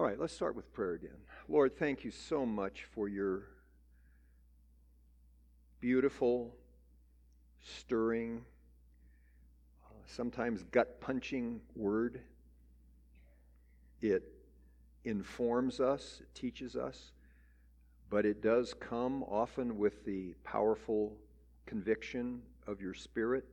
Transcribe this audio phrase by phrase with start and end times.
[0.00, 1.18] All right, let's start with prayer again.
[1.46, 3.42] Lord, thank you so much for your
[5.78, 6.56] beautiful,
[7.62, 8.42] stirring,
[9.84, 12.22] uh, sometimes gut punching word.
[14.00, 14.22] It
[15.04, 17.12] informs us, it teaches us,
[18.08, 21.12] but it does come often with the powerful
[21.66, 23.44] conviction of your spirit.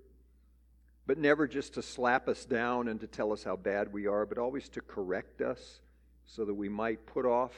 [1.07, 4.25] But never just to slap us down and to tell us how bad we are,
[4.25, 5.81] but always to correct us
[6.27, 7.53] so that we might put off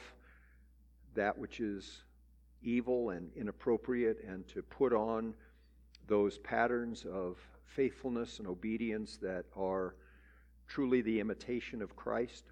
[1.14, 2.02] that which is
[2.62, 5.34] evil and inappropriate and to put on
[6.06, 9.94] those patterns of faithfulness and obedience that are
[10.66, 12.44] truly the imitation of Christ.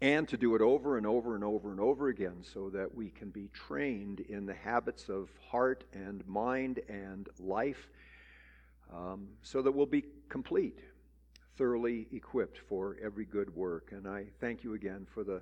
[0.00, 3.10] And to do it over and over and over and over again so that we
[3.10, 7.88] can be trained in the habits of heart and mind and life
[8.92, 10.78] um, so that we'll be complete,
[11.56, 13.92] thoroughly equipped for every good work.
[13.92, 15.40] And I thank you again for the,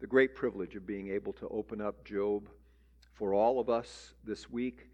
[0.00, 2.48] the great privilege of being able to open up Job
[3.12, 4.88] for all of us this week.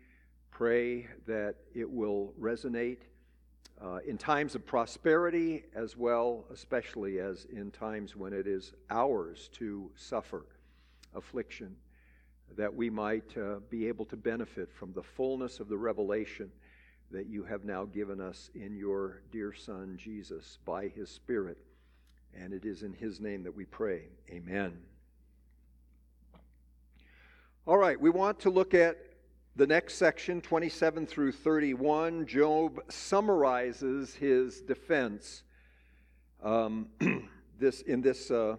[0.50, 2.98] Pray that it will resonate
[3.82, 9.48] uh, in times of prosperity as well, especially as in times when it is ours
[9.54, 10.44] to suffer
[11.14, 11.74] affliction,
[12.56, 16.50] that we might uh, be able to benefit from the fullness of the revelation
[17.10, 21.58] that you have now given us in your dear Son, Jesus, by his Spirit.
[22.34, 24.04] And it is in his name that we pray.
[24.30, 24.78] Amen.
[27.66, 28.96] All right, we want to look at
[29.56, 32.26] the next section, 27 through 31.
[32.26, 35.42] Job summarizes his defense
[36.42, 36.88] um,
[37.58, 38.56] this, in this uh,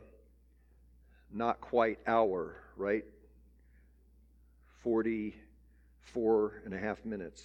[1.33, 3.05] not quite hour, right?
[4.83, 7.43] 44 and a half minutes,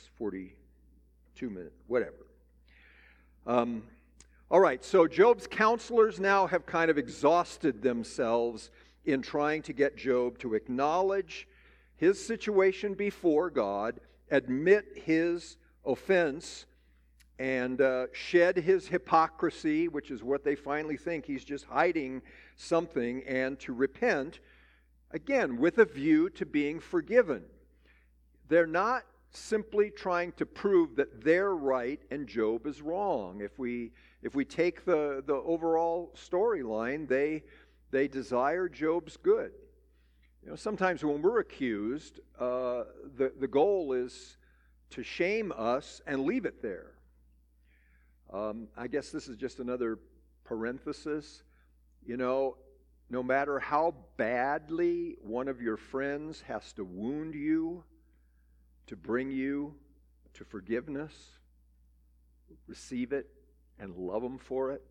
[1.36, 2.26] 42 minutes, whatever.
[3.46, 3.82] Um,
[4.50, 8.70] all right, so Job's counselors now have kind of exhausted themselves
[9.04, 11.46] in trying to get Job to acknowledge
[11.96, 16.66] his situation before God, admit his offense,
[17.38, 22.22] and uh, shed his hypocrisy, which is what they finally think he's just hiding
[22.56, 24.40] something, and to repent,
[25.10, 27.42] again, with a view to being forgiven.
[28.48, 33.40] They're not simply trying to prove that they're right and Job is wrong.
[33.40, 33.92] If we,
[34.22, 37.42] if we take the, the overall storyline, they,
[37.90, 39.52] they desire Job's good.
[40.42, 42.84] You know, sometimes when we're accused, uh,
[43.16, 44.36] the, the goal is
[44.90, 46.92] to shame us and leave it there.
[48.32, 49.98] Um, I guess this is just another
[50.44, 51.42] parenthesis.
[52.04, 52.56] You know,
[53.10, 57.84] no matter how badly one of your friends has to wound you
[58.86, 59.74] to bring you
[60.34, 61.12] to forgiveness,
[62.66, 63.26] receive it
[63.78, 64.82] and love them for it.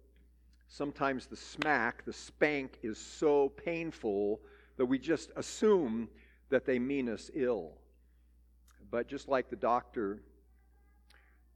[0.67, 4.41] Sometimes the smack, the spank, is so painful
[4.77, 6.09] that we just assume
[6.49, 7.73] that they mean us ill.
[8.91, 10.21] But just like the doctor,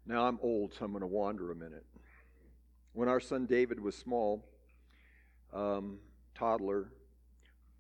[0.05, 1.85] now I'm old, so I'm going to wander a minute.
[2.93, 4.45] When our son David was small,
[5.53, 5.99] um,
[6.35, 6.91] toddler,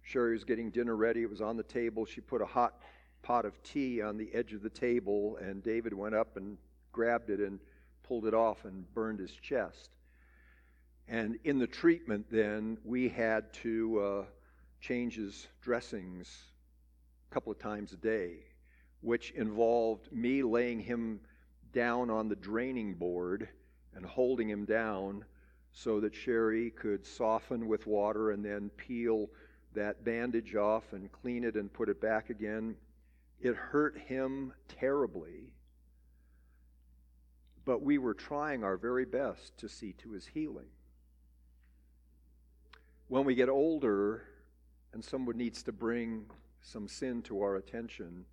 [0.01, 1.21] Sherry was getting dinner ready.
[1.21, 2.05] It was on the table.
[2.05, 2.81] She put a hot
[3.21, 6.57] pot of tea on the edge of the table, and David went up and
[6.91, 7.59] grabbed it and
[8.03, 9.91] pulled it off and burned his chest.
[11.07, 14.25] And in the treatment, then, we had to uh,
[14.81, 16.45] his dressings
[17.29, 18.37] a couple of times a day,
[19.01, 21.19] which involved me laying him
[21.73, 23.49] down on the draining board
[23.95, 25.25] and holding him down
[25.71, 29.29] so that Sherry could soften with water and then peel
[29.73, 32.75] that bandage off and clean it and put it back again.
[33.39, 35.53] It hurt him terribly,
[37.65, 40.67] but we were trying our very best to see to his healing.
[43.07, 44.23] When we get older,
[44.93, 46.25] and someone needs to bring
[46.61, 48.25] some sin to our attention.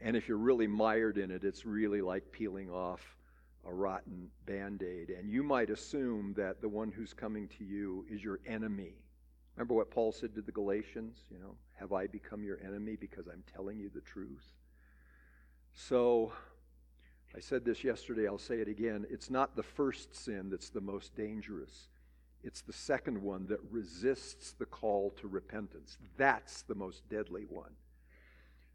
[0.00, 3.16] And if you're really mired in it, it's really like peeling off
[3.66, 5.10] a rotten band aid.
[5.10, 8.94] And you might assume that the one who's coming to you is your enemy.
[9.56, 11.18] Remember what Paul said to the Galatians?
[11.30, 14.52] You know, have I become your enemy because I'm telling you the truth?
[15.74, 16.32] So,
[17.34, 19.06] I said this yesterday, I'll say it again.
[19.10, 21.88] It's not the first sin that's the most dangerous.
[22.42, 25.98] It's the second one that resists the call to repentance.
[26.16, 27.72] That's the most deadly one.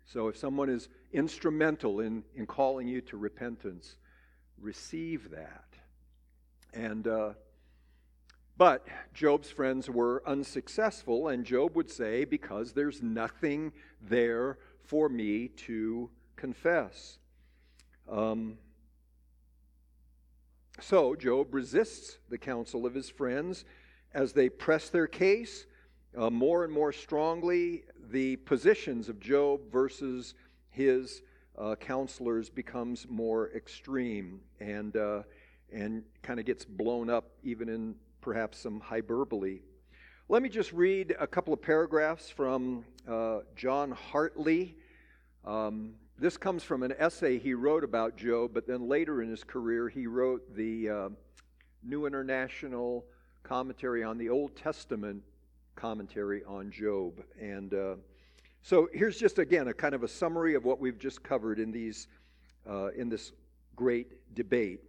[0.06, 3.96] So if someone is instrumental in, in calling you to repentance,
[4.60, 5.66] receive that.
[6.74, 7.34] And, uh,
[8.62, 8.86] but
[9.16, 16.12] Job's friends were unsuccessful, and Job would say, because there's nothing there for me to
[16.36, 17.18] confess.
[18.08, 18.60] Um,
[20.80, 23.66] so Job resists the counsel of his friends
[24.14, 25.66] as they press their case,
[26.16, 30.36] uh, more and more strongly, the positions of Job versus
[30.70, 31.24] his
[31.58, 35.24] uh, counselors becomes more extreme and, uh,
[35.74, 39.62] and kind of gets blown up even in perhaps some hyperbole.
[40.30, 44.78] Let me just read a couple of paragraphs from uh, John Hartley.
[45.44, 49.44] Um, this comes from an essay he wrote about Job, but then later in his
[49.44, 51.10] career, he wrote the uh,
[51.84, 53.06] New International
[53.44, 55.24] Commentary on the Old Testament
[55.76, 57.24] commentary on Job.
[57.40, 57.96] And uh,
[58.62, 61.72] so here's just again a kind of a summary of what we've just covered in
[61.72, 62.08] these
[62.70, 63.32] uh, in this
[63.76, 64.82] great debate.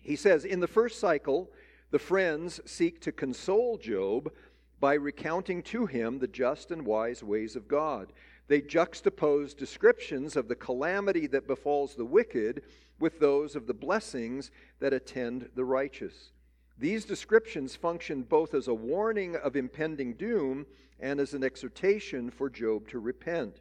[0.00, 1.50] He says in the first cycle,
[1.90, 4.32] the friends seek to console Job
[4.80, 8.12] by recounting to him the just and wise ways of God.
[8.48, 12.62] They juxtapose descriptions of the calamity that befalls the wicked
[12.98, 14.50] with those of the blessings
[14.80, 16.32] that attend the righteous.
[16.78, 20.66] These descriptions function both as a warning of impending doom
[21.00, 23.60] and as an exhortation for Job to repent.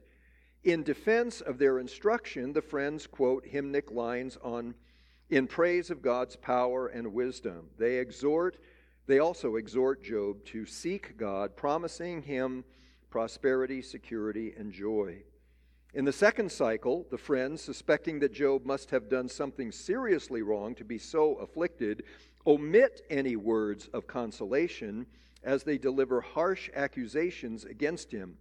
[0.63, 4.75] In defense of their instruction, the friends quote hymnic lines on
[5.29, 7.69] in praise of God's power and wisdom.
[7.77, 8.57] They exhort
[9.07, 12.63] they also exhort Job to seek God, promising him
[13.09, 15.17] prosperity, security, and joy.
[15.93, 20.75] In the second cycle, the friends, suspecting that Job must have done something seriously wrong
[20.75, 22.03] to be so afflicted,
[22.45, 25.05] omit any words of consolation
[25.43, 28.37] as they deliver harsh accusations against him.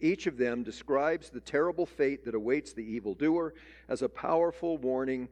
[0.00, 3.54] Each of them describes the terrible fate that awaits the evildoer
[3.88, 5.28] as a powerful warning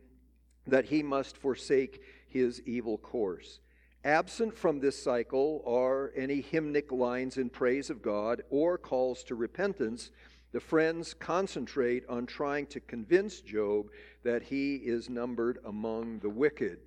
[0.68, 3.60] that he must forsake his evil course.
[4.04, 9.34] Absent from this cycle are any hymnic lines in praise of God or calls to
[9.34, 10.10] repentance.
[10.52, 13.88] The friends concentrate on trying to convince Job
[14.22, 16.78] that he is numbered among the wicked.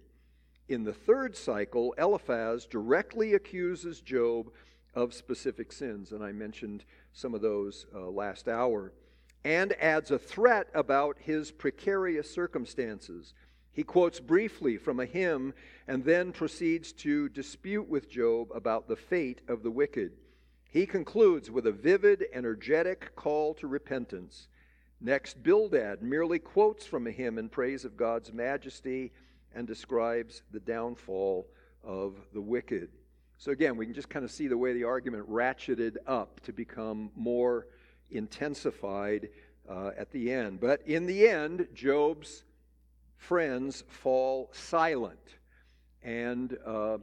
[0.69, 4.51] In the third cycle, Eliphaz directly accuses Job
[4.93, 8.93] of specific sins, and I mentioned some of those uh, last hour,
[9.43, 13.33] and adds a threat about his precarious circumstances.
[13.73, 15.53] He quotes briefly from a hymn
[15.87, 20.11] and then proceeds to dispute with Job about the fate of the wicked.
[20.69, 24.47] He concludes with a vivid, energetic call to repentance.
[24.99, 29.11] Next, Bildad merely quotes from a hymn in praise of God's majesty
[29.53, 31.47] and describes the downfall
[31.83, 32.89] of the wicked.
[33.37, 36.53] So, again, we can just kind of see the way the argument ratcheted up to
[36.53, 37.67] become more
[38.11, 39.29] intensified
[39.67, 40.59] uh, at the end.
[40.59, 42.43] But in the end, Job's
[43.21, 45.37] friends fall silent.
[46.01, 46.97] And uh,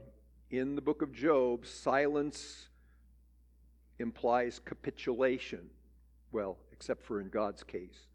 [0.51, 2.67] in the book of Job, silence
[3.99, 5.69] implies capitulation.
[6.31, 8.07] Well, except for in God's case.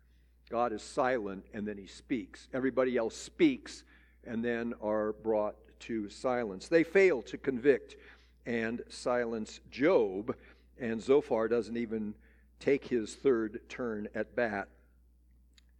[0.50, 2.48] God is silent and then he speaks.
[2.52, 3.84] Everybody else speaks
[4.24, 6.68] and then are brought to silence.
[6.68, 7.96] They fail to convict
[8.44, 10.36] and silence Job,
[10.78, 12.14] and Zophar doesn't even
[12.60, 14.68] take his third turn at bat.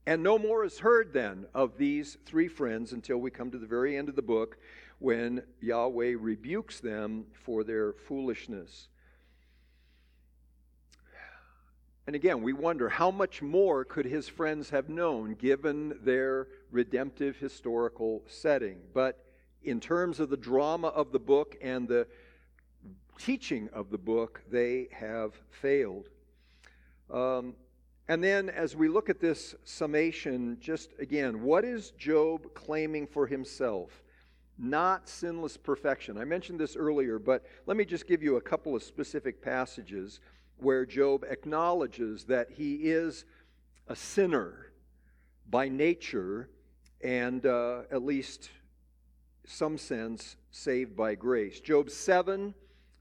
[0.07, 3.67] And no more is heard then of these three friends until we come to the
[3.67, 4.59] very end of the book
[4.99, 8.89] when Yahweh rebukes them for their foolishness.
[12.07, 17.39] And again, we wonder how much more could his friends have known given their redemptive
[17.39, 18.77] historical setting.
[18.93, 19.25] But
[19.63, 22.07] in terms of the drama of the book and the
[23.19, 26.11] teaching of the book, they have failed.
[27.11, 27.55] Um,
[28.09, 33.27] and then, as we look at this summation, just again, what is Job claiming for
[33.27, 34.03] himself?
[34.59, 36.19] Not sinless perfection.
[36.19, 40.21] I mentioned this earlier, but let me just give you a couple of specific passages
[40.59, 43.25] where Job acknowledges that he is
[43.89, 44.71] a sinner
[45.49, 46.51] by nature
[47.03, 48.51] and, uh, at least
[49.47, 51.61] some sense, saved by grace.
[51.61, 52.55] Job 7,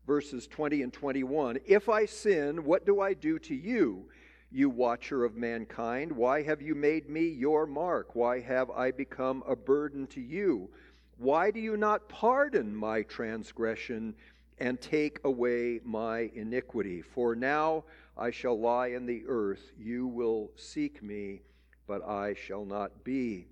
[0.07, 1.60] verses 20 and 21.
[1.65, 4.10] If I sin, what do I do to you?
[4.53, 6.12] You watcher of mankind?
[6.12, 8.15] Why have you made me your mark?
[8.15, 10.69] Why have I become a burden to you?
[11.17, 14.15] Why do you not pardon my transgression
[14.60, 17.01] and take away my iniquity?
[17.01, 17.86] For now
[18.17, 19.72] I shall lie in the earth.
[19.77, 21.41] You will seek me,
[21.88, 23.48] but I shall not be.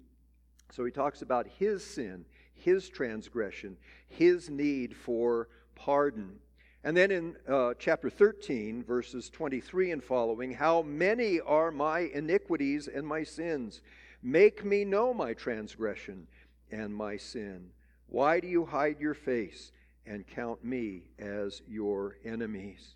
[0.71, 3.77] So he talks about his sin, his transgression,
[4.07, 6.39] his need for pardon.
[6.83, 12.87] And then in uh, chapter 13, verses 23 and following, how many are my iniquities
[12.87, 13.81] and my sins?
[14.23, 16.27] Make me know my transgression
[16.71, 17.69] and my sin.
[18.07, 19.71] Why do you hide your face
[20.07, 22.95] and count me as your enemies?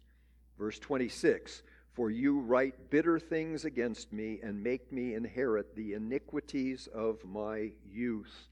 [0.57, 1.61] Verse 26
[1.93, 7.71] For you write bitter things against me and make me inherit the iniquities of my
[7.87, 8.47] youth.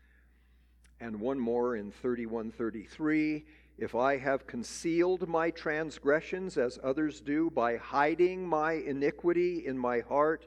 [0.99, 3.45] And one more in 31 33
[3.77, 10.01] if I have concealed my transgressions as others do by hiding my iniquity in my
[10.01, 10.45] heart,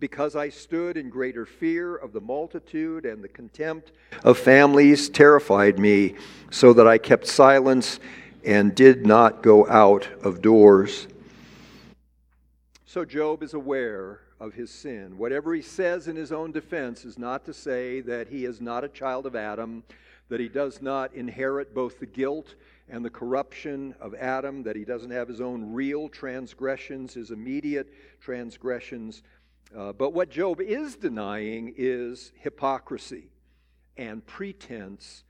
[0.00, 5.78] because I stood in greater fear of the multitude and the contempt of families terrified
[5.78, 6.14] me,
[6.50, 7.98] so that I kept silence
[8.44, 11.08] and did not go out of doors.
[12.86, 15.18] So Job is aware of his sin.
[15.18, 18.84] Whatever he says in his own defense is not to say that he is not
[18.84, 19.82] a child of Adam,
[20.28, 22.54] that he does not inherit both the guilt
[22.88, 27.92] and the corruption of Adam, that he doesn't have his own real transgressions, his immediate
[28.20, 29.22] transgressions.
[29.76, 33.28] Uh, but what Job is denying is hypocrisy
[33.96, 35.24] and pretense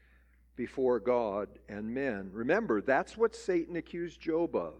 [0.57, 2.31] before God and men.
[2.33, 4.75] Remember, that's what Satan accused Job of.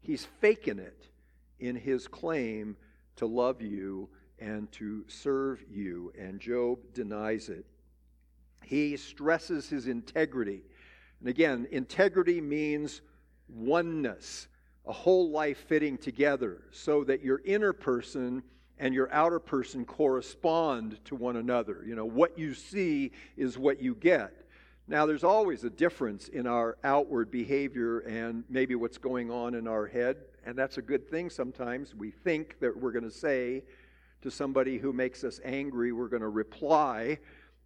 [0.00, 1.06] He's faking it
[1.60, 2.76] in his claim
[3.16, 4.08] to love you
[4.38, 7.66] and to serve you, and Job denies it.
[8.68, 10.60] He stresses his integrity.
[11.20, 13.00] And again, integrity means
[13.48, 14.46] oneness,
[14.86, 18.42] a whole life fitting together, so that your inner person
[18.78, 21.82] and your outer person correspond to one another.
[21.86, 24.34] You know, what you see is what you get.
[24.86, 29.66] Now, there's always a difference in our outward behavior and maybe what's going on in
[29.66, 31.94] our head, and that's a good thing sometimes.
[31.94, 33.64] We think that we're going to say
[34.20, 37.18] to somebody who makes us angry, we're going to reply,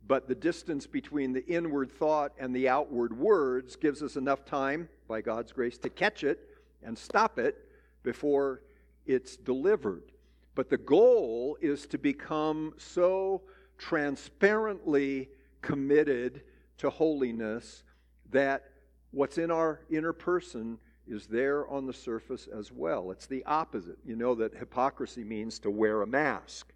[0.07, 4.89] but the distance between the inward thought and the outward words gives us enough time,
[5.09, 6.41] by God's grace, to catch it
[6.83, 7.69] and stop it
[8.03, 8.63] before
[9.07, 10.13] it's delivered.
[10.55, 13.43] But the goal is to become so
[13.79, 15.29] transparently
[15.61, 16.43] committed
[16.79, 17.85] to holiness
[18.31, 18.65] that
[19.13, 23.11] what's in our inner person is there on the surface as well.
[23.11, 23.99] It's the opposite.
[24.05, 26.73] You know that hypocrisy means to wear a mask.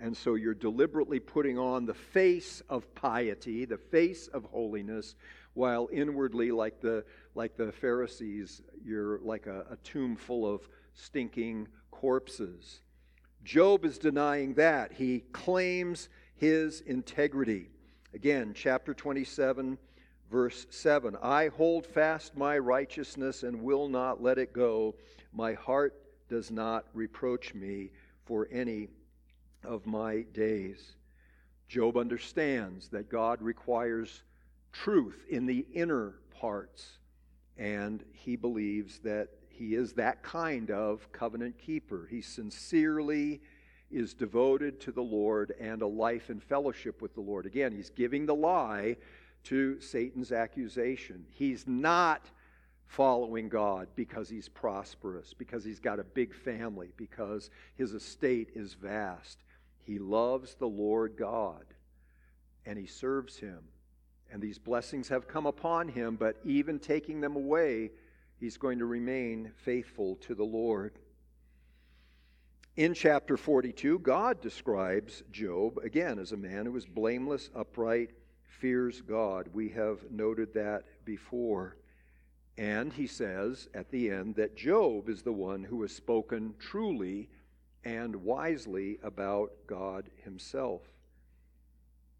[0.00, 5.14] And so you're deliberately putting on the face of piety, the face of holiness,
[5.54, 7.04] while inwardly, like the,
[7.34, 12.80] like the Pharisees, you're like a, a tomb full of stinking corpses.
[13.44, 14.92] Job is denying that.
[14.92, 17.68] He claims his integrity.
[18.14, 19.76] Again, chapter 27,
[20.30, 24.94] verse 7 I hold fast my righteousness and will not let it go.
[25.32, 25.94] My heart
[26.28, 27.90] does not reproach me
[28.24, 28.88] for any
[29.64, 30.96] of my days.
[31.68, 34.22] Job understands that God requires
[34.72, 36.98] truth in the inner parts,
[37.56, 42.08] and he believes that he is that kind of covenant keeper.
[42.10, 43.40] He sincerely
[43.90, 47.44] is devoted to the Lord and a life in fellowship with the Lord.
[47.44, 48.96] Again, he's giving the lie
[49.44, 51.26] to Satan's accusation.
[51.30, 52.30] He's not
[52.86, 58.74] following God because he's prosperous, because he's got a big family, because his estate is
[58.74, 59.38] vast.
[59.84, 61.64] He loves the Lord God
[62.66, 63.58] and he serves him.
[64.32, 67.90] And these blessings have come upon him, but even taking them away,
[68.38, 70.98] he's going to remain faithful to the Lord.
[72.76, 78.10] In chapter 42, God describes Job again as a man who is blameless, upright,
[78.44, 79.48] fears God.
[79.52, 81.76] We have noted that before.
[82.56, 87.28] And he says at the end that Job is the one who has spoken truly
[87.84, 90.82] and wisely about God himself.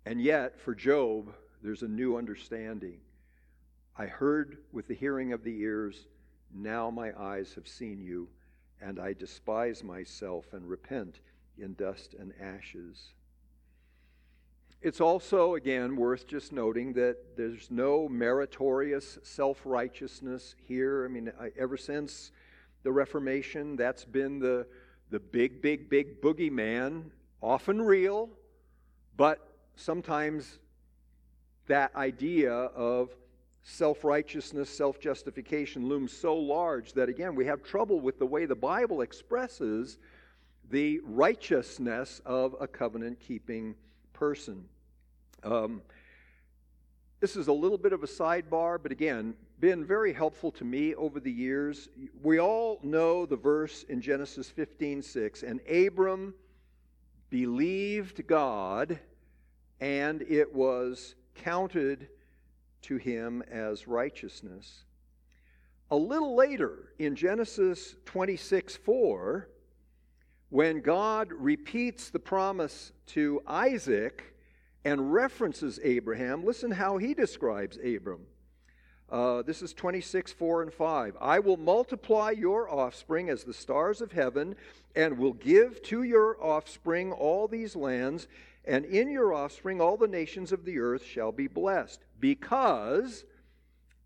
[0.06, 3.00] And yet, for Job, there's a new understanding.
[3.96, 6.06] I heard with the hearing of the ears,
[6.52, 8.28] now my eyes have seen you
[8.80, 11.20] and I despise myself and repent
[11.58, 13.12] in dust and ashes.
[14.82, 21.04] It's also, again, worth just noting that there's no meritorious self righteousness here.
[21.04, 22.32] I mean, ever since
[22.82, 24.66] the Reformation, that's been the,
[25.10, 27.04] the big, big, big boogeyman,
[27.42, 28.30] often real,
[29.16, 30.58] but sometimes
[31.66, 33.10] that idea of
[33.62, 38.46] self righteousness, self justification looms so large that, again, we have trouble with the way
[38.46, 39.98] the Bible expresses
[40.70, 43.74] the righteousness of a covenant keeping
[44.12, 44.64] person.
[45.42, 45.82] Um,
[47.18, 50.94] this is a little bit of a sidebar, but again, been very helpful to me
[50.94, 51.90] over the years.
[52.22, 56.34] We all know the verse in Genesis 15 6, and Abram
[57.28, 58.98] believed God,
[59.80, 62.08] and it was counted
[62.82, 64.84] to him as righteousness.
[65.90, 69.48] A little later, in Genesis 26 4,
[70.48, 74.34] when God repeats the promise to Isaac
[74.84, 78.26] and references Abraham, listen how he describes Abram.
[79.10, 81.16] Uh, this is 26, 4 and 5.
[81.20, 84.54] I will multiply your offspring as the stars of heaven,
[84.94, 88.28] and will give to your offspring all these lands,
[88.64, 93.24] and in your offspring all the nations of the earth shall be blessed, because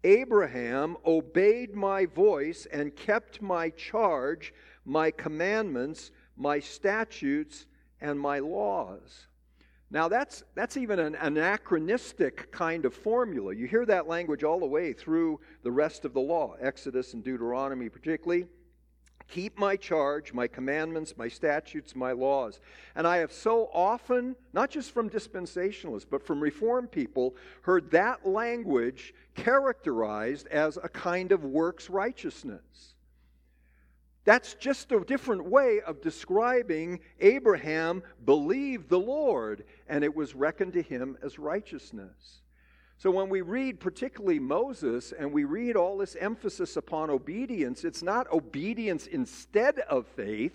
[0.05, 4.55] Abraham obeyed my voice and kept my charge,
[4.87, 7.67] my commandments, my statutes,
[8.01, 9.27] and my laws.
[9.95, 13.55] Now, that's, that's even an anachronistic kind of formula.
[13.55, 17.23] You hear that language all the way through the rest of the law, Exodus and
[17.23, 18.49] Deuteronomy particularly.
[19.29, 22.59] Keep my charge, my commandments, my statutes, my laws.
[22.97, 28.27] And I have so often, not just from dispensationalists, but from Reformed people, heard that
[28.27, 32.94] language characterized as a kind of works righteousness.
[34.25, 40.73] That's just a different way of describing Abraham believed the Lord, and it was reckoned
[40.75, 42.41] to him as righteousness.
[42.97, 48.03] So when we read particularly Moses and we read all this emphasis upon obedience, it's
[48.03, 50.55] not obedience instead of faith,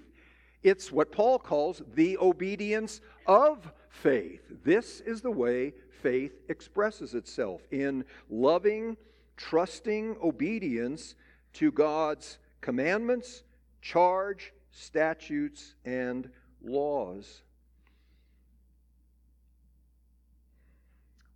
[0.63, 4.41] it's what Paul calls the obedience of faith.
[4.63, 8.97] This is the way faith expresses itself in loving,
[9.37, 11.15] trusting obedience
[11.53, 13.43] to God's commandments,
[13.81, 16.29] charge, statutes, and
[16.61, 17.41] laws.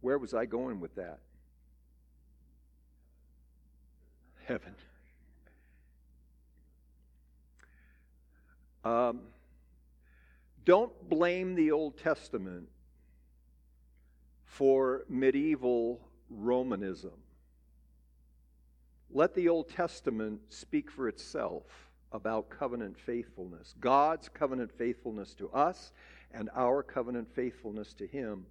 [0.01, 1.19] Where was I going with that?
[4.45, 4.75] Heaven.
[8.83, 9.21] Um,
[10.65, 12.67] don't blame the Old Testament
[14.43, 17.13] for medieval Romanism.
[19.09, 21.63] Let the Old Testament speak for itself
[22.13, 25.91] about covenant faithfulness, God's covenant faithfulness to us
[26.32, 28.46] and our covenant faithfulness to Him.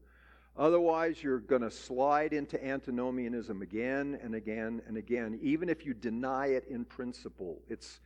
[0.57, 5.95] Otherwise, you're going to slide into antinomianism again and again and again, even if you
[5.95, 7.63] deny it in principle.
[7.69, 8.01] It's,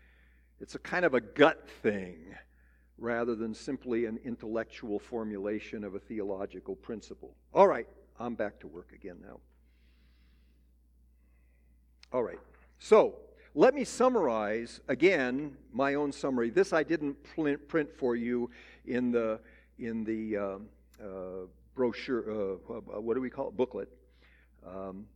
[0.60, 2.36] it's a kind of a gut thing
[2.98, 7.34] rather than simply an intellectual formulation of a theological principle.
[7.52, 9.40] All right, I'm back to work again now.
[12.12, 12.38] All right,
[12.78, 13.16] so
[13.56, 16.50] let me summarize again my own summary.
[16.50, 17.16] This I didn't
[17.68, 18.50] print for you
[18.84, 19.40] in the
[19.78, 20.58] in the uh,
[21.02, 22.30] uh, brochure.
[22.30, 23.56] Uh, uh, what do we call it?
[23.56, 23.88] Booklet.
[24.64, 25.06] Um,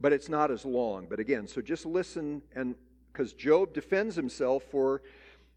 [0.00, 1.06] but it's not as long.
[1.10, 2.76] But again, so just listen, and
[3.12, 5.02] because Job defends himself for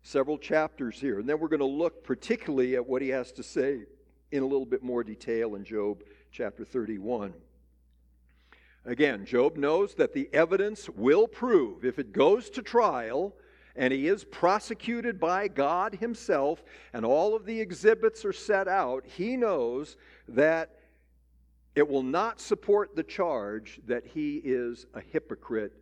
[0.02, 3.44] several chapters here, and then we're going to look particularly at what he has to
[3.44, 3.84] say
[4.32, 7.32] in a little bit more detail in Job chapter 31.
[8.86, 13.34] Again, Job knows that the evidence will prove, if it goes to trial,
[13.76, 19.06] and he is prosecuted by God himself, and all of the exhibits are set out,
[19.06, 19.96] he knows
[20.28, 20.80] that
[21.76, 25.74] it will not support the charge that he is a hypocrite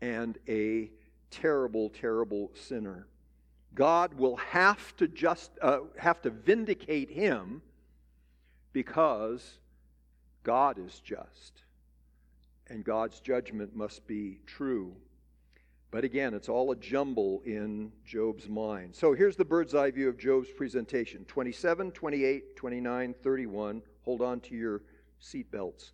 [0.00, 0.90] and a
[1.30, 3.08] terrible, terrible sinner.
[3.74, 7.60] God will have to just uh, have to vindicate him
[8.72, 9.58] because
[10.44, 11.63] God is just
[12.68, 14.94] and God's judgment must be true.
[15.90, 18.96] But again, it's all a jumble in Job's mind.
[18.96, 23.82] So here's the bird's eye view of Job's presentation 27, 28, 29, 31.
[24.04, 24.82] Hold on to your
[25.22, 25.92] seatbelts.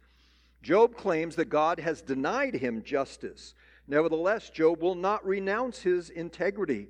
[0.62, 3.54] Job claims that God has denied him justice.
[3.86, 6.88] Nevertheless, Job will not renounce his integrity.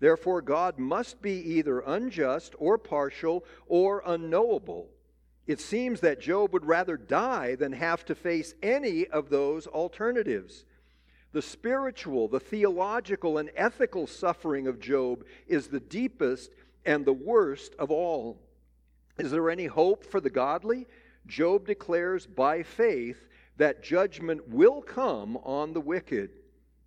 [0.00, 4.88] Therefore, God must be either unjust or partial or unknowable.
[5.46, 10.64] It seems that Job would rather die than have to face any of those alternatives.
[11.32, 16.50] The spiritual, the theological, and ethical suffering of Job is the deepest
[16.84, 18.38] and the worst of all.
[19.18, 20.86] Is there any hope for the godly?
[21.26, 26.30] Job declares by faith that judgment will come on the wicked.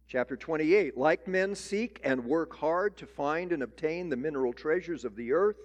[0.07, 5.05] Chapter 28 Like men seek and work hard to find and obtain the mineral treasures
[5.05, 5.57] of the earth,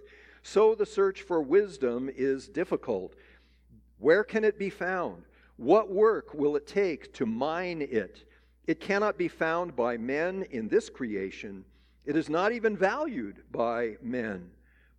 [0.44, 3.14] so the search for wisdom is difficult.
[3.98, 5.24] Where can it be found?
[5.56, 8.28] What work will it take to mine it?
[8.66, 11.64] It cannot be found by men in this creation.
[12.04, 14.50] It is not even valued by men.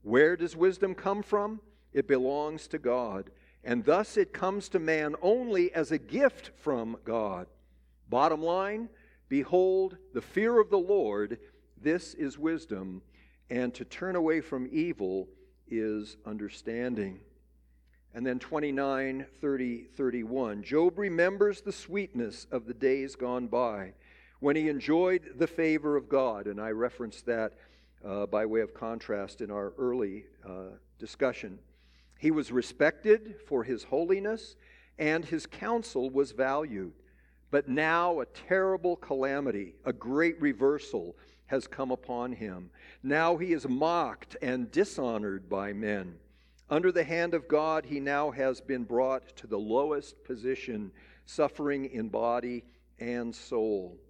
[0.01, 1.61] Where does wisdom come from?
[1.93, 3.29] It belongs to God.
[3.63, 7.45] And thus it comes to man only as a gift from God.
[8.09, 8.89] Bottom line
[9.27, 11.39] Behold, the fear of the Lord,
[11.81, 13.01] this is wisdom,
[13.49, 15.27] and to turn away from evil
[15.69, 17.19] is understanding.
[18.13, 20.63] And then 29, 30, 31.
[20.63, 23.93] Job remembers the sweetness of the days gone by
[24.39, 26.47] when he enjoyed the favor of God.
[26.47, 27.53] And I referenced that
[28.05, 31.59] uh, by way of contrast in our early uh, discussion.
[32.19, 34.55] He was respected for his holiness,
[34.97, 36.93] and his counsel was valued.
[37.55, 41.15] But now a terrible calamity, a great reversal,
[41.45, 42.69] has come upon him.
[43.01, 46.15] Now he is mocked and dishonored by men.
[46.69, 50.91] Under the hand of God, he now has been brought to the lowest position
[51.25, 52.65] suffering in body
[52.99, 54.01] and soul.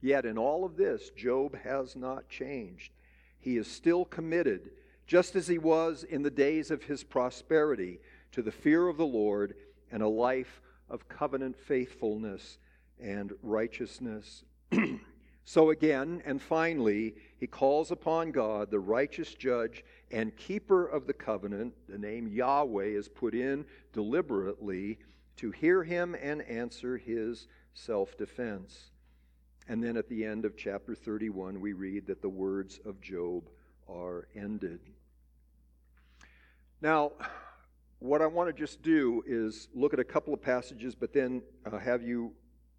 [0.00, 2.90] Yet in all of this, Job has not changed.
[3.38, 4.72] He is still committed,
[5.06, 8.00] just as he was in the days of his prosperity,
[8.32, 9.54] to the fear of the Lord
[9.92, 12.58] and a life of covenant faithfulness
[13.00, 14.44] and righteousness.
[15.44, 21.12] so again and finally, he calls upon God, the righteous judge and keeper of the
[21.12, 21.74] covenant.
[21.88, 24.98] The name Yahweh is put in deliberately
[25.36, 28.90] to hear him and answer his self defense.
[29.68, 33.48] And then at the end of chapter 31, we read that the words of Job
[33.88, 34.80] are ended.
[36.80, 37.12] Now,
[37.98, 41.42] what I want to just do is look at a couple of passages, but then
[41.64, 42.32] uh, have you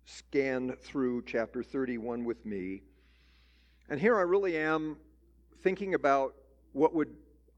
[0.06, 2.82] scan through chapter 31 with me.
[3.90, 4.98] And here I really am
[5.62, 6.36] thinking about
[6.74, 7.10] what would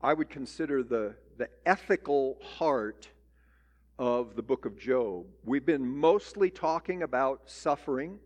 [0.01, 3.09] I would consider the, the ethical heart
[3.97, 5.25] of the book of Job.
[5.43, 8.19] We've been mostly talking about suffering,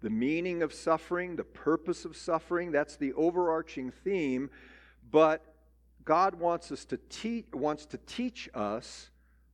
[0.00, 2.70] the meaning of suffering, the purpose of suffering.
[2.70, 4.48] That's the overarching theme.
[5.10, 5.55] But
[6.06, 9.10] God wants us to teach wants to teach us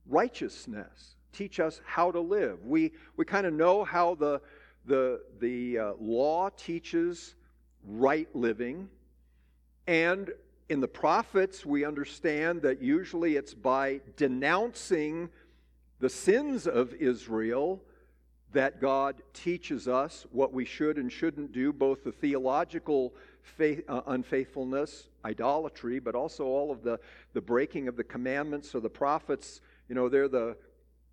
[0.07, 2.63] righteousness, teach us how to live.
[2.65, 4.39] We we kind of know how the
[4.85, 7.35] the the uh, law teaches
[7.85, 8.87] right living,
[9.87, 10.31] and
[10.69, 15.29] in the prophets we understand that usually it's by denouncing
[15.99, 17.81] the sins of Israel
[18.51, 24.01] that God teaches us what we should and shouldn't do, both the theological faith, uh,
[24.05, 26.99] unfaithfulness, idolatry, but also all of the,
[27.33, 28.69] the breaking of the commandments.
[28.69, 30.57] So the prophets, you know, they're the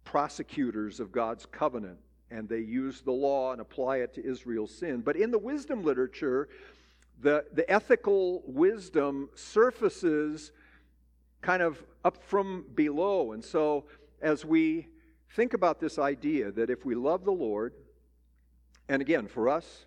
[0.05, 1.99] prosecutors of God's covenant,
[2.31, 5.01] and they use the law and apply it to Israel's sin.
[5.01, 6.49] But in the wisdom literature,
[7.21, 10.53] the, the ethical wisdom surfaces
[11.43, 13.33] kind of up from below.
[13.33, 13.85] And so
[14.21, 14.89] as we
[15.35, 17.75] think about this idea that if we love the Lord,
[18.89, 19.87] and again, for us,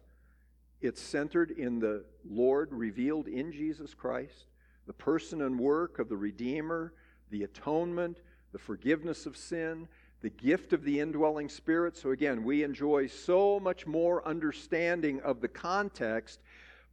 [0.83, 4.47] it's centered in the Lord revealed in Jesus Christ,
[4.85, 6.93] the person and work of the Redeemer,
[7.31, 8.19] the atonement,
[8.51, 9.87] the forgiveness of sin,
[10.21, 11.95] the gift of the indwelling Spirit.
[11.95, 16.41] So, again, we enjoy so much more understanding of the context.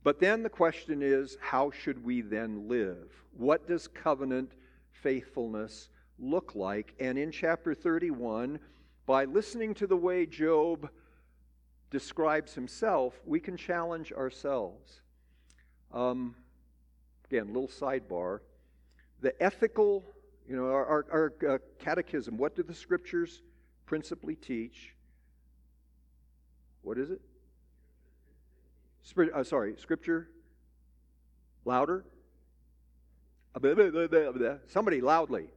[0.05, 3.11] But then the question is how should we then live?
[3.37, 4.53] What does covenant
[4.92, 6.94] faithfulness look like?
[7.00, 8.61] And in chapter 31,
[9.05, 10.88] by listening to the way Job
[11.90, 15.00] describes himself, we can challenge ourselves.
[15.92, 16.37] Um,
[17.29, 18.40] again, little sidebar.
[19.20, 20.05] The ethical,
[20.48, 23.42] you know, our, our, our uh, catechism, what do the scriptures
[23.87, 24.94] principally teach?
[26.83, 27.20] What is it?
[29.35, 30.29] Uh, sorry, scripture?
[31.64, 32.05] Louder?
[34.68, 35.48] Somebody loudly.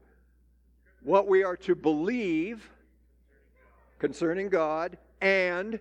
[1.01, 2.67] What we are to believe
[3.99, 5.79] concerning God and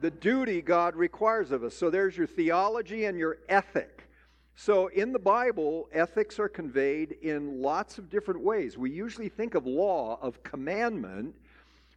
[0.00, 1.76] the duty God requires of us.
[1.76, 4.08] So there's your theology and your ethic.
[4.56, 8.76] So in the Bible, ethics are conveyed in lots of different ways.
[8.76, 11.34] We usually think of law, of commandment,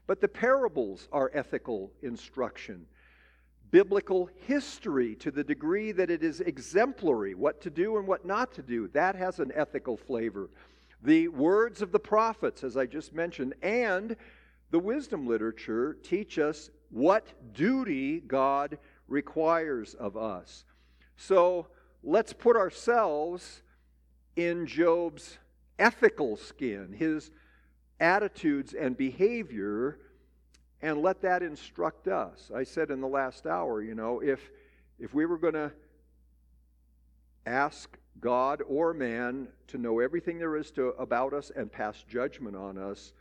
[0.05, 2.85] but the parables are ethical instruction.
[3.71, 8.53] Biblical history, to the degree that it is exemplary, what to do and what not
[8.53, 10.49] to do, that has an ethical flavor.
[11.01, 14.15] The words of the prophets, as I just mentioned, and
[14.71, 18.77] the wisdom literature teach us what duty God
[19.07, 20.63] requires of us.
[21.17, 21.67] So
[22.03, 23.63] let's put ourselves
[24.35, 25.39] in Job's
[25.79, 27.31] ethical skin, his
[27.99, 29.97] attitudes and behavior,
[30.81, 32.51] and let that instruct us.
[32.55, 34.51] I said in the last hour, you know, if
[34.99, 35.71] if we were going to
[37.47, 42.55] ask God or man to know everything there is to about us and pass judgment
[42.55, 43.13] on us,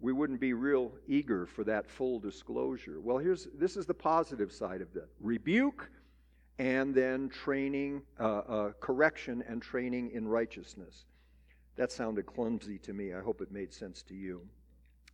[0.00, 3.00] we wouldn't be real eager for that full disclosure.
[3.00, 5.90] Well, here's this is the positive side of that rebuke
[6.58, 11.04] and then training, uh, uh, correction and training in righteousness.
[11.76, 13.12] That sounded clumsy to me.
[13.12, 14.40] I hope it made sense to you.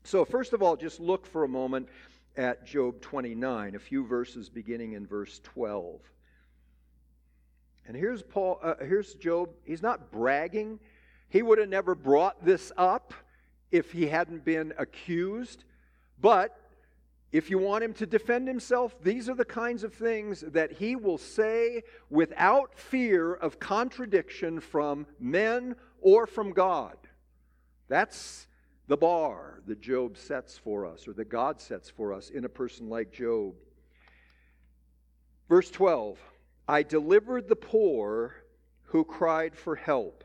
[0.04, 1.88] So, first of all, just look for a moment
[2.36, 6.00] at Job 29, a few verses beginning in verse 12.
[7.86, 8.58] And here's Paul.
[8.62, 9.50] Uh, here's Job.
[9.64, 10.78] He's not bragging.
[11.28, 13.14] He would have never brought this up
[13.72, 15.64] if he hadn't been accused.
[16.20, 16.56] But
[17.32, 20.94] if you want him to defend himself, these are the kinds of things that he
[20.94, 26.96] will say without fear of contradiction from men or from God.
[27.88, 28.46] That's
[28.86, 32.48] the bar that Job sets for us, or that God sets for us in a
[32.48, 33.54] person like Job.
[35.48, 36.18] Verse 12
[36.68, 38.34] I delivered the poor
[38.84, 40.24] who cried for help,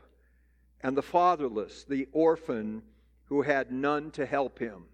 [0.82, 2.82] and the fatherless, the orphan
[3.28, 4.84] who had none to help him.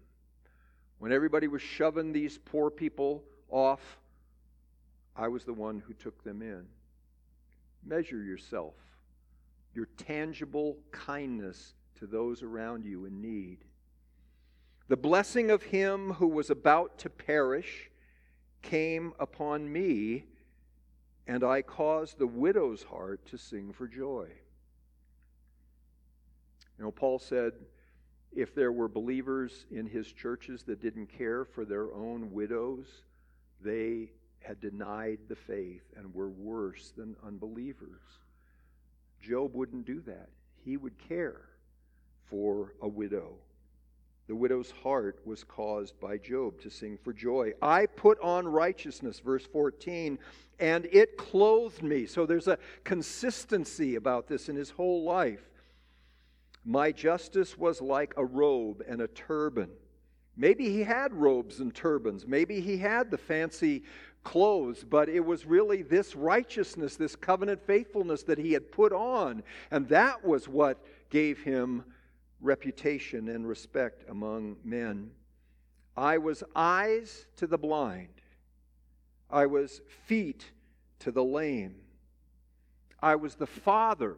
[0.99, 3.97] When everybody was shoving these poor people off,
[5.15, 6.65] I was the one who took them in.
[7.85, 8.73] Measure yourself,
[9.73, 13.59] your tangible kindness to those around you in need.
[14.87, 17.89] The blessing of him who was about to perish
[18.61, 20.25] came upon me,
[21.25, 24.27] and I caused the widow's heart to sing for joy.
[26.77, 27.53] You know, Paul said
[28.35, 32.85] if there were believers in his churches that didn't care for their own widows,
[33.61, 38.01] they had denied the faith and were worse than unbelievers.
[39.21, 40.29] Job wouldn't do that.
[40.63, 41.41] He would care
[42.29, 43.35] for a widow.
[44.27, 47.53] The widow's heart was caused by Job to sing for joy.
[47.61, 50.17] I put on righteousness, verse 14,
[50.59, 52.07] and it clothed me.
[52.07, 55.47] So there's a consistency about this in his whole life.
[56.65, 59.69] My justice was like a robe and a turban.
[60.35, 62.27] Maybe he had robes and turbans.
[62.27, 63.83] Maybe he had the fancy
[64.23, 69.43] clothes, but it was really this righteousness, this covenant faithfulness that he had put on.
[69.71, 71.83] And that was what gave him
[72.41, 75.11] reputation and respect among men.
[75.95, 78.09] I was eyes to the blind,
[79.29, 80.51] I was feet
[80.99, 81.75] to the lame,
[83.01, 84.17] I was the father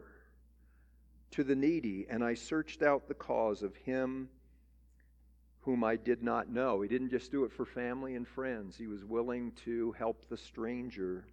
[1.32, 4.28] to the needy, and I searched out the cause of him
[5.60, 6.80] whom I did not know.
[6.80, 10.36] He didn't just do it for family and friends, he was willing to help the
[10.36, 11.26] stranger.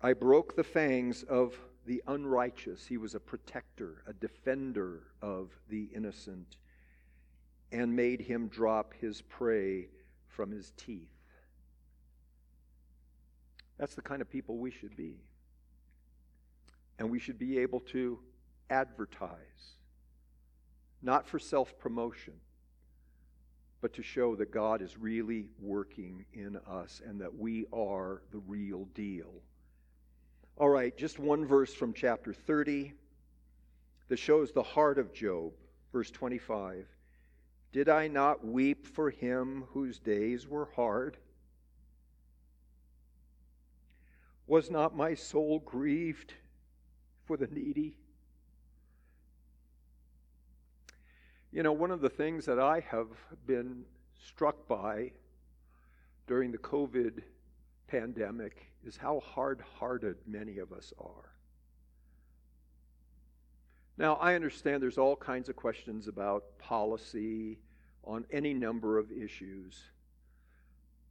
[0.00, 2.86] I broke the fangs of the unrighteous.
[2.86, 6.56] He was a protector, a defender of the innocent,
[7.70, 9.88] and made him drop his prey
[10.26, 11.08] from his teeth.
[13.78, 15.16] That's the kind of people we should be.
[16.98, 18.18] And we should be able to
[18.72, 19.76] advertise,
[21.02, 22.34] not for self promotion,
[23.82, 28.38] but to show that God is really working in us and that we are the
[28.38, 29.32] real deal.
[30.56, 32.94] All right, just one verse from chapter 30
[34.08, 35.52] that shows the heart of Job.
[35.92, 36.86] Verse 25
[37.72, 41.18] Did I not weep for him whose days were hard?
[44.46, 46.34] Was not my soul grieved
[47.24, 47.96] for the needy?
[51.52, 53.08] You know, one of the things that I have
[53.46, 53.84] been
[54.24, 55.12] struck by
[56.26, 57.22] during the COVID
[57.88, 61.30] pandemic is how hard hearted many of us are.
[63.98, 67.58] Now, I understand there's all kinds of questions about policy
[68.02, 69.78] on any number of issues,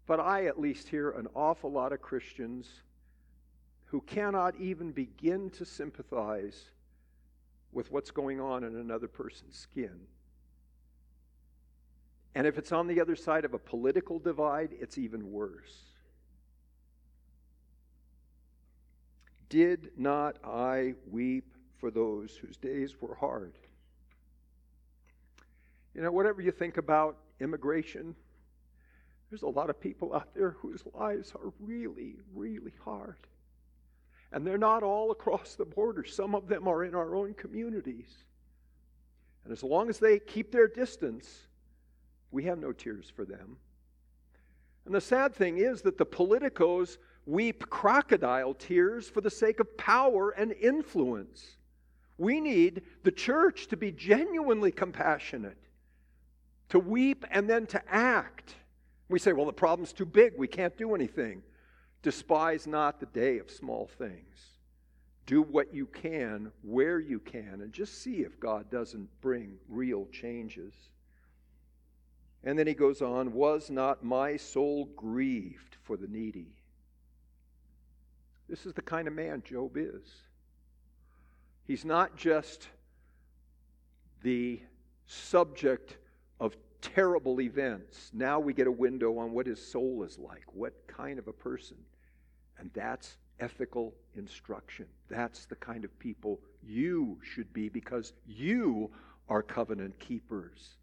[0.08, 2.67] but I at least hear an awful lot of Christians
[3.86, 6.71] who cannot even begin to sympathize
[7.71, 10.08] with what's going on in another person's skin.
[12.34, 15.84] And if it's on the other side of a political divide, it's even worse.
[19.50, 23.54] Did not I weep for those whose days were hard?
[25.94, 28.15] You know, whatever you think about immigration,
[29.30, 33.17] there's a lot of people out there whose lives are really, really hard.
[34.32, 36.06] And they're not all across the border.
[36.06, 38.24] Some of them are in our own communities.
[39.44, 41.48] And as long as they keep their distance,
[42.32, 43.58] we have no tears for them.
[44.86, 49.78] And the sad thing is that the politicos weep crocodile tears for the sake of
[49.78, 51.58] power and influence.
[52.17, 55.58] We need the church to be genuinely compassionate,
[56.70, 58.56] to weep and then to act.
[59.10, 61.44] We say, well, the problem's too big, we can't do anything.
[62.02, 64.38] Despise not the day of small things.
[65.28, 70.08] Do what you can, where you can, and just see if God doesn't bring real
[70.12, 70.74] changes.
[72.43, 76.56] And then he goes on, Was not my soul grieved for the needy?
[78.49, 80.10] This is the kind of man Job is.
[81.65, 82.67] He's not just
[84.23, 84.60] the
[85.06, 85.97] subject
[86.39, 88.10] of terrible events.
[88.13, 91.34] Now we get a window on what his soul is like, what kind of a
[91.34, 91.77] person.
[92.60, 94.86] And that's ethical instruction.
[95.10, 98.91] That's the kind of people you should be because you
[99.30, 100.77] are covenant keepers.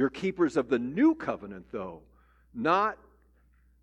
[0.00, 2.00] You're keepers of the new covenant, though,
[2.54, 2.96] not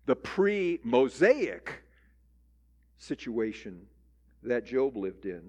[0.04, 1.84] the pre Mosaic
[2.96, 3.86] situation
[4.42, 5.48] that Job lived in.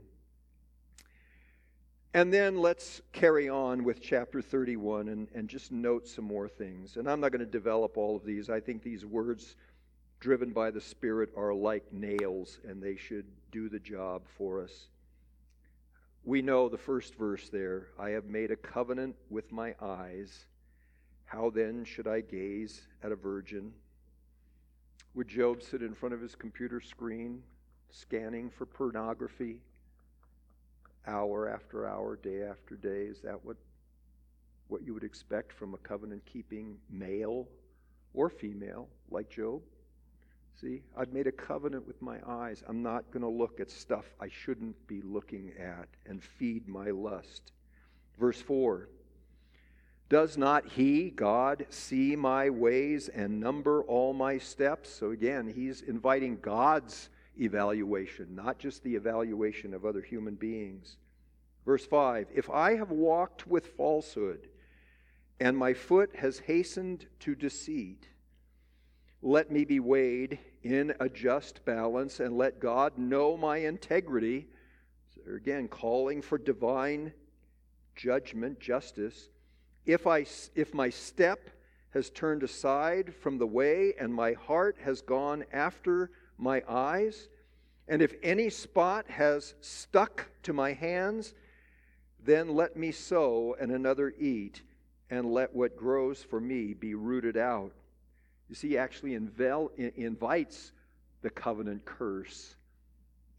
[2.13, 6.97] And then let's carry on with chapter 31 and, and just note some more things.
[6.97, 8.51] And I'm not going to develop all of these.
[8.51, 9.55] I think these words,
[10.19, 14.89] driven by the Spirit, are like nails and they should do the job for us.
[16.23, 20.45] We know the first verse there I have made a covenant with my eyes
[21.29, 23.71] How then should I gaze at a virgin?
[25.13, 27.43] Would Job sit in front of his computer screen,
[27.91, 29.61] scanning for pornography,
[31.05, 33.03] hour after hour, day after day?
[33.03, 33.57] Is that what,
[34.69, 37.47] what you would expect from a covenant keeping male
[38.15, 39.61] or female like Job?
[40.59, 42.63] See, I've made a covenant with my eyes.
[42.67, 46.89] I'm not going to look at stuff I shouldn't be looking at and feed my
[46.89, 47.51] lust.
[48.17, 48.89] Verse 4
[50.09, 54.89] Does not He, God, see my ways and number all my steps?
[54.89, 60.97] So again, He's inviting God's evaluation, not just the evaluation of other human beings.
[61.65, 64.49] Verse 5 If I have walked with falsehood,
[65.39, 68.09] and my foot has hastened to deceit,
[69.21, 74.47] let me be weighed in a just balance and let God know my integrity.
[75.13, 77.13] So again, calling for divine
[77.95, 79.29] judgment, justice.
[79.89, 80.23] If, I,
[80.53, 81.49] if my step
[81.95, 87.27] has turned aside from the way and my heart has gone after my eyes,
[87.87, 91.33] and if any spot has stuck to my hands,
[92.23, 94.61] then let me sow and another eat,
[95.09, 97.71] and let what grows for me be rooted out.
[98.47, 100.71] You see, he actually invel, invites
[101.23, 102.55] the covenant curse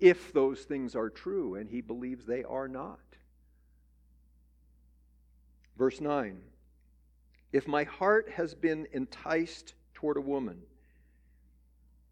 [0.01, 2.99] if those things are true, and he believes they are not.
[5.77, 6.41] Verse 9
[7.53, 10.63] If my heart has been enticed toward a woman,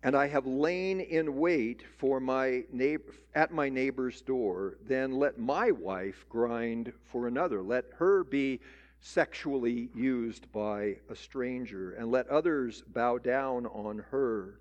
[0.03, 5.39] and I have lain in wait for my neighbor, at my neighbor's door, then let
[5.39, 7.63] my wife grind for another.
[7.63, 8.61] Let her be
[9.01, 14.61] sexually used by a stranger, and let others bow down on her.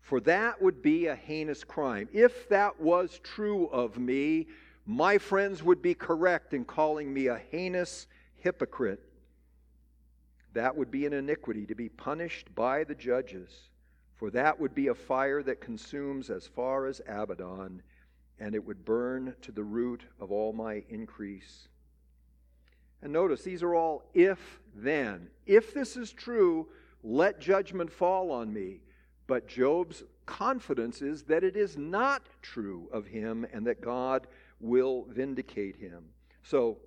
[0.00, 2.08] For that would be a heinous crime.
[2.12, 4.46] If that was true of me,
[4.90, 9.04] my friends would be correct in calling me a heinous hypocrite.
[10.54, 13.50] That would be an iniquity to be punished by the judges.
[14.16, 17.82] For that would be a fire that consumes as far as Abaddon,
[18.40, 21.68] and it would burn to the root of all my increase.
[23.02, 25.28] And notice, these are all if then.
[25.44, 26.66] If this is true,
[27.04, 28.80] let judgment fall on me.
[29.26, 34.26] But Job's confidence is that it is not true of him and that God
[34.60, 36.04] will vindicate him.
[36.42, 36.78] So,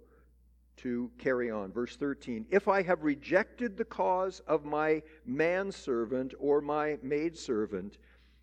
[0.77, 6.61] to carry on, verse 13 If I have rejected the cause of my manservant or
[6.61, 7.97] my maidservant,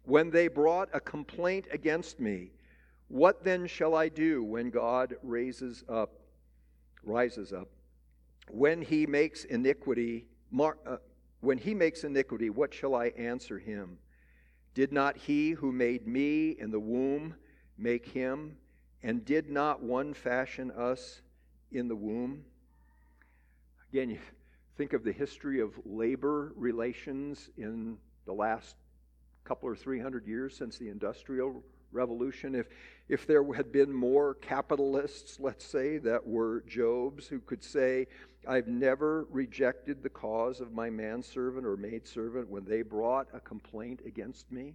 [0.05, 2.53] when they brought a complaint against me,
[3.09, 6.19] what then shall I do when God raises up
[7.09, 7.69] rises up.
[8.51, 10.97] When he makes iniquity, mar, uh,
[11.41, 13.99] when he makes iniquity, what shall I answer him?
[14.75, 17.35] Did not he who made me in the womb
[17.77, 18.57] make him?
[19.03, 21.21] And did not one fashion us
[21.71, 22.45] in the womb?
[23.93, 24.19] Again, you
[24.77, 28.77] think of the history of labor relations in the last
[29.45, 32.69] couple or three hundred years since the Industrial revolution, if,
[33.09, 38.07] if there had been more capitalists, let's say, that were Job's, who could say,
[38.47, 44.01] I've never rejected the cause of my manservant or maidservant when they brought a complaint
[44.07, 44.75] against me,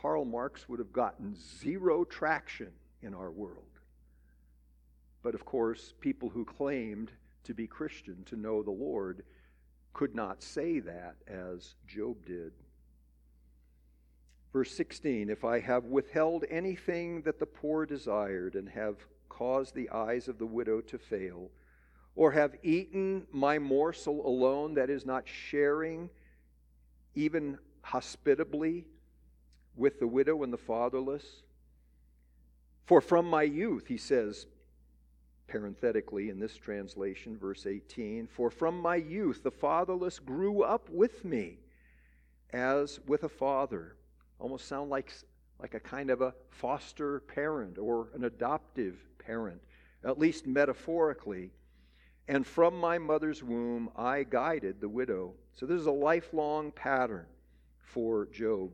[0.00, 2.70] Karl Marx would have gotten zero traction
[3.02, 3.64] in our world.
[5.24, 7.10] But of course, people who claimed
[7.42, 9.24] to be Christian, to know the Lord,
[9.92, 12.52] could not say that as Job did.
[14.52, 19.90] Verse 16 If I have withheld anything that the poor desired, and have caused the
[19.90, 21.50] eyes of the widow to fail,
[22.14, 26.08] or have eaten my morsel alone, that is, not sharing
[27.16, 28.86] even hospitably
[29.78, 31.24] with the widow and the fatherless.
[32.84, 34.46] For from my youth, he says,
[35.46, 41.24] parenthetically in this translation, verse 18, for from my youth the fatherless grew up with
[41.24, 41.58] me
[42.52, 43.96] as with a father
[44.38, 45.12] almost sound like,
[45.60, 49.60] like a kind of a foster parent or an adoptive parent,
[50.04, 51.50] at least metaphorically.
[52.28, 55.34] And from my mother's womb, I guided the widow.
[55.54, 57.26] So this is a lifelong pattern
[57.80, 58.70] for Job.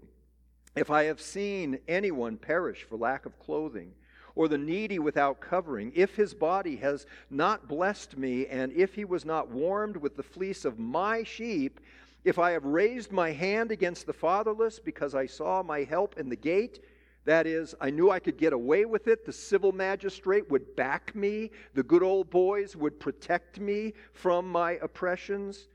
[0.76, 3.92] If I have seen anyone perish for lack of clothing,
[4.34, 9.04] or the needy without covering, if his body has not blessed me, and if he
[9.04, 11.78] was not warmed with the fleece of my sheep,
[12.24, 16.28] if I have raised my hand against the fatherless because I saw my help in
[16.28, 16.82] the gate,
[17.24, 19.24] that is, I knew I could get away with it.
[19.24, 21.50] The civil magistrate would back me.
[21.74, 25.68] The good old boys would protect me from my oppressions.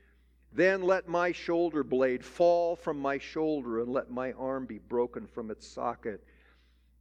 [0.52, 5.26] Then let my shoulder blade fall from my shoulder and let my arm be broken
[5.26, 6.24] from its socket.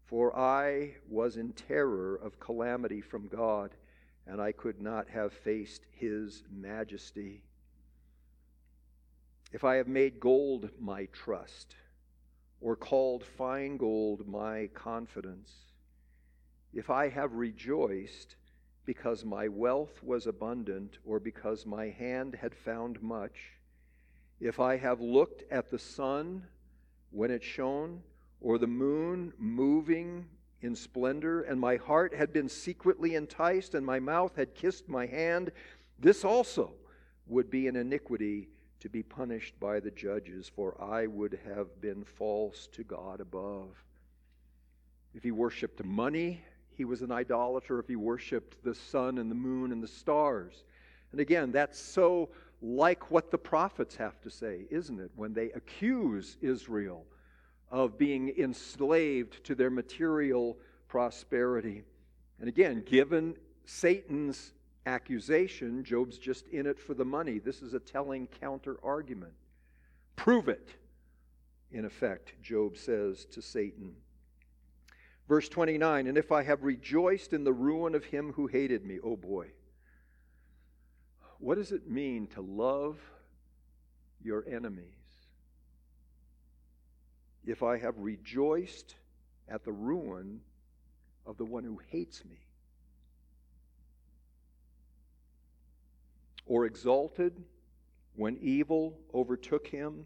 [0.06, 3.76] For I was in terror of calamity from God,
[4.28, 7.44] and I could not have faced his majesty.
[9.52, 11.76] If I have made gold my trust,
[12.62, 15.52] or called fine gold my confidence,
[16.74, 18.36] if I have rejoiced
[18.90, 23.52] because my wealth was abundant, or because my hand had found much,
[24.40, 26.44] if I have looked at the sun
[27.12, 28.02] when it shone,
[28.42, 30.26] or the moon moving
[30.64, 35.06] in splendor, and my heart had been secretly enticed, and my mouth had kissed my
[35.06, 35.52] hand,
[36.00, 36.74] this also
[37.28, 42.04] would be an iniquity to be punished by the judges, for I would have been
[42.04, 43.70] false to God above.
[45.14, 46.42] If he worshiped money,
[46.80, 47.78] he was an idolater.
[47.78, 50.64] If he worshiped the sun and the moon and the stars.
[51.12, 52.30] And again, that's so
[52.62, 55.12] like what the prophets have to say, isn't it?
[55.18, 57.06] When they accuse Israel
[57.70, 60.58] of being enslaved to their material
[60.88, 61.84] prosperity.
[62.40, 64.54] And again, given Satan's
[64.86, 67.40] accusation, Job's just in it for the money.
[67.40, 69.34] This is a telling counter argument.
[70.16, 70.70] Prove it,
[71.74, 73.96] in effect, Job says to Satan.
[75.30, 79.00] Verse 29 And if I have rejoiced in the ruin of him who hated me,
[79.02, 79.52] oh boy,
[81.38, 83.00] what does it mean to love
[84.22, 84.86] your enemies?
[87.46, 88.96] If I have rejoiced
[89.48, 90.42] at the ruin
[91.28, 92.40] of the one who hates me,
[96.48, 97.44] or exalted
[98.16, 100.06] when evil overtook him,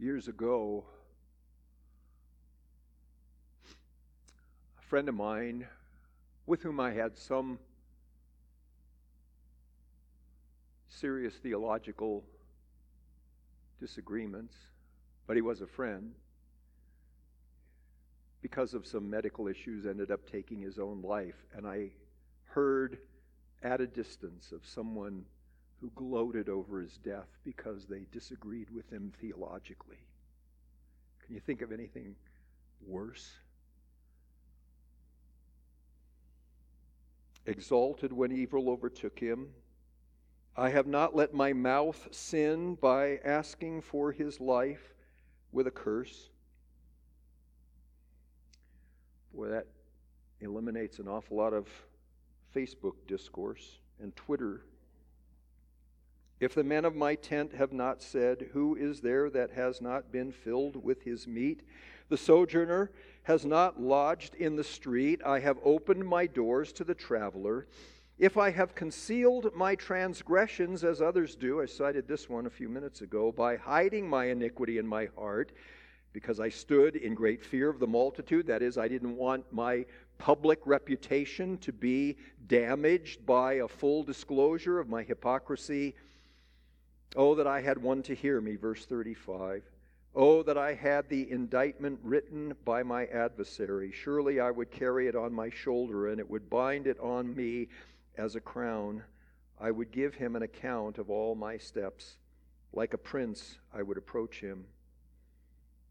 [0.00, 0.84] years ago,
[4.78, 5.66] a friend of mine
[6.46, 7.58] with whom I had some
[10.88, 12.24] serious theological
[13.80, 14.54] disagreements,
[15.26, 16.12] but he was a friend.
[18.40, 21.34] Because of some medical issues, ended up taking his own life.
[21.56, 21.90] And I
[22.44, 22.98] heard
[23.64, 25.24] at a distance of someone
[25.80, 29.98] who gloated over his death because they disagreed with him theologically.
[31.24, 32.16] Can you think of anything
[32.86, 33.38] worse?
[37.48, 39.48] exalted when evil overtook him.
[40.56, 44.94] I have not let my mouth sin by asking for his life
[45.52, 46.30] with a curse.
[49.32, 49.66] Boy, that
[50.40, 51.68] eliminates an awful lot of
[52.54, 54.62] Facebook discourse and Twitter.
[56.40, 60.12] If the men of my tent have not said, Who is there that has not
[60.12, 61.62] been filled with his meat?
[62.08, 62.90] The sojourner
[63.24, 65.20] has not lodged in the street.
[65.26, 67.66] I have opened my doors to the traveler.
[68.18, 72.68] If I have concealed my transgressions as others do, I cited this one a few
[72.68, 75.52] minutes ago, by hiding my iniquity in my heart,
[76.12, 78.46] because I stood in great fear of the multitude.
[78.46, 79.84] That is, I didn't want my
[80.18, 82.16] public reputation to be
[82.46, 85.94] damaged by a full disclosure of my hypocrisy.
[87.16, 89.64] Oh, that I had one to hear me, verse 35.
[90.14, 93.92] Oh, that I had the indictment written by my adversary.
[93.92, 97.68] Surely I would carry it on my shoulder, and it would bind it on me
[98.16, 99.04] as a crown.
[99.60, 102.16] I would give him an account of all my steps.
[102.72, 104.66] Like a prince, I would approach him.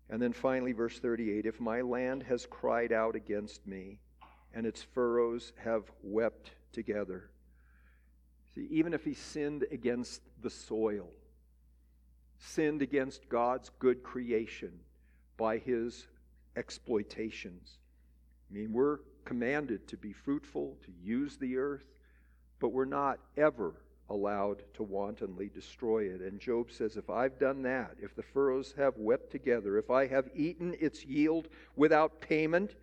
[0.09, 3.99] And then finally, verse 38 If my land has cried out against me,
[4.53, 7.29] and its furrows have wept together.
[8.57, 11.09] See, even if he sinned against the soil,
[12.39, 14.71] sinned against God's good creation
[15.37, 16.07] by his
[16.55, 17.77] exploitations.
[18.49, 21.85] I mean, we're commanded to be fruitful, to use the earth,
[22.59, 23.75] but we're not ever
[24.09, 26.21] allowed to wantonly destroy it.
[26.21, 30.07] And Job says, If I've done that, if the furrows have wept together, if I
[30.07, 32.73] have eaten its yield without payment,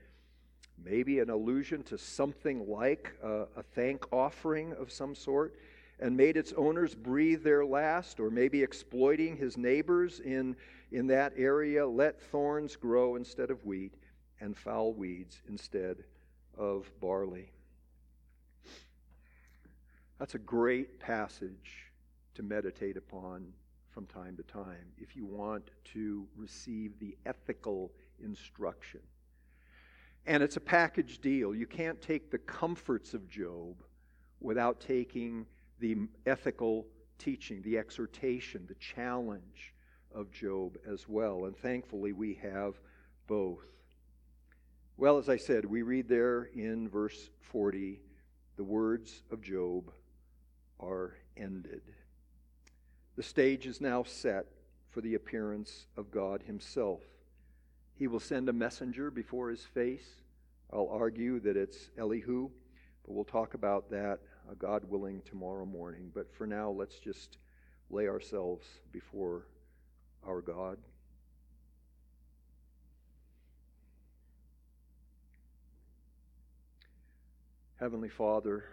[0.84, 5.54] maybe an allusion to something like a, a thank offering of some sort,
[6.00, 10.56] and made its owners breathe their last, or maybe exploiting his neighbors in,
[10.92, 13.94] in that area, let thorns grow instead of wheat
[14.40, 16.04] and foul weeds instead
[16.58, 17.50] of barley.
[20.18, 21.92] That's a great passage
[22.34, 23.52] to meditate upon
[23.90, 29.00] from time to time if you want to receive the ethical instruction.
[30.26, 31.54] And it's a package deal.
[31.54, 33.82] You can't take the comforts of Job
[34.40, 35.46] without taking
[35.80, 36.86] the ethical
[37.18, 39.74] teaching, the exhortation, the challenge
[40.14, 41.44] of Job as well.
[41.44, 42.74] And thankfully, we have
[43.26, 43.64] both.
[44.96, 48.00] Well, as I said, we read there in verse 40
[48.56, 49.90] the words of Job
[50.78, 51.82] are ended.
[53.16, 54.46] The stage is now set
[54.90, 57.02] for the appearance of God Himself.
[57.96, 60.22] He will send a messenger before his face.
[60.72, 62.50] I'll argue that it's Elihu,
[63.04, 64.18] but we'll talk about that,
[64.50, 66.10] uh, God willing, tomorrow morning.
[66.12, 67.38] But for now, let's just
[67.90, 69.46] lay ourselves before
[70.26, 70.78] our God.
[77.76, 78.64] Heavenly Father,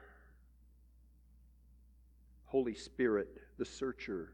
[2.45, 4.33] Holy Spirit, the searcher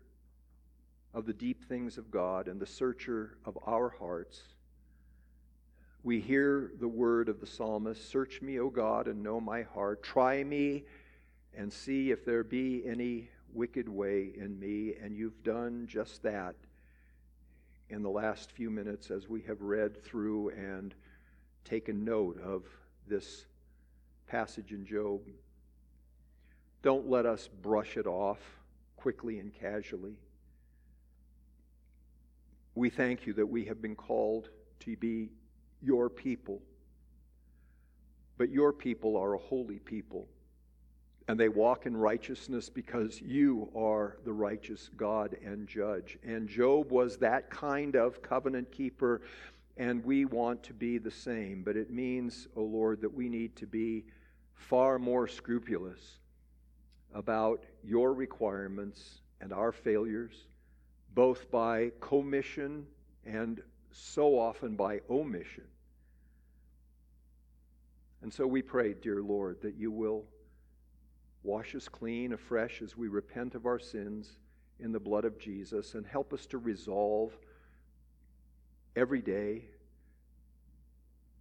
[1.14, 4.42] of the deep things of God and the searcher of our hearts,
[6.08, 10.02] we hear the word of the psalmist Search me, O God, and know my heart.
[10.02, 10.86] Try me
[11.54, 14.94] and see if there be any wicked way in me.
[15.04, 16.56] And you've done just that
[17.90, 20.96] in the last few minutes as we have read through and
[21.66, 22.64] taken note of
[23.06, 23.46] this
[24.28, 25.20] passage in Job.
[26.84, 28.40] Don't let us brush it off
[28.96, 30.16] quickly and casually.
[32.76, 35.32] We thank you that we have been called to be
[35.82, 36.62] your people.
[38.38, 40.28] But your people are a holy people,
[41.28, 46.18] and they walk in righteousness because you are the righteous God and judge.
[46.24, 49.22] And Job was that kind of covenant keeper,
[49.76, 51.64] and we want to be the same.
[51.64, 54.06] But it means, O oh Lord, that we need to be
[54.54, 56.20] far more scrupulous
[57.14, 60.46] about your requirements and our failures,
[61.14, 62.86] both by commission
[63.26, 63.62] and
[63.98, 65.64] so often by omission.
[68.22, 70.26] And so we pray, dear Lord, that you will
[71.44, 74.38] wash us clean afresh as we repent of our sins
[74.80, 77.38] in the blood of Jesus and help us to resolve
[78.96, 79.66] every day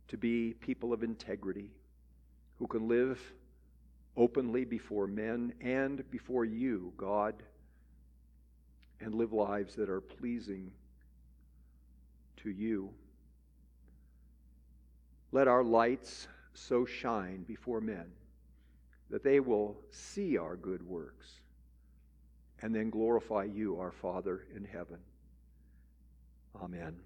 [0.09, 1.71] to be people of integrity
[2.59, 3.21] who can live
[4.17, 7.35] openly before men and before you, God,
[9.01, 10.71] and live lives that are pleasing
[12.47, 12.91] to you.
[15.33, 18.07] Let our lights so shine before men
[19.11, 21.41] that they will see our good works
[22.63, 24.99] and then glorify you, our Father in heaven.
[26.63, 26.97] Amen.